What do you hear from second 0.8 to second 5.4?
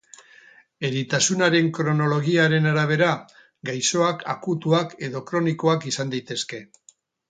Eritasunaren kronologiaren arabera, gaixoak akutuak edo